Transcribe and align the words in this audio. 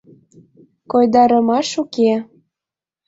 Койдарымаш 0.91 1.69
уке. 1.81 2.11